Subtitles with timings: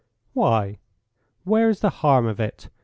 [0.33, 0.79] "Why;
[1.43, 2.69] where is the harm of it?